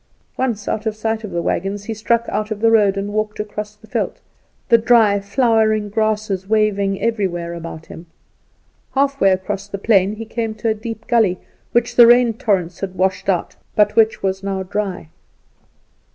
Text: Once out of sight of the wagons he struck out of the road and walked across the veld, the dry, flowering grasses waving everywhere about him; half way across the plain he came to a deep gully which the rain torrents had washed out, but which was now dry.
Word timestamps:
Once 0.35 0.67
out 0.67 0.87
of 0.87 0.95
sight 0.95 1.23
of 1.23 1.29
the 1.29 1.43
wagons 1.43 1.83
he 1.83 1.93
struck 1.93 2.25
out 2.29 2.49
of 2.49 2.59
the 2.59 2.71
road 2.71 2.97
and 2.97 3.13
walked 3.13 3.39
across 3.39 3.75
the 3.75 3.85
veld, 3.85 4.19
the 4.69 4.77
dry, 4.79 5.19
flowering 5.19 5.89
grasses 5.89 6.49
waving 6.49 6.99
everywhere 6.99 7.53
about 7.53 7.85
him; 7.85 8.07
half 8.95 9.21
way 9.21 9.29
across 9.31 9.67
the 9.67 9.77
plain 9.77 10.15
he 10.15 10.25
came 10.25 10.55
to 10.55 10.67
a 10.69 10.73
deep 10.73 11.05
gully 11.05 11.37
which 11.71 11.97
the 11.97 12.07
rain 12.07 12.33
torrents 12.33 12.79
had 12.79 12.95
washed 12.95 13.29
out, 13.29 13.55
but 13.75 13.95
which 13.95 14.23
was 14.23 14.41
now 14.41 14.63
dry. 14.63 15.07